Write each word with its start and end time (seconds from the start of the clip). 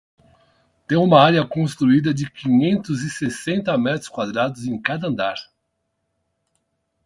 Tem 0.87 0.97
uma 0.97 1.21
área 1.21 1.45
construída 1.45 2.11
de 2.11 2.27
quinhentos 2.27 3.03
e 3.03 3.09
sessenta 3.11 3.77
metros 3.77 4.09
quadrados 4.09 4.65
em 4.65 4.81
cada 4.81 5.05
andar. 5.07 5.35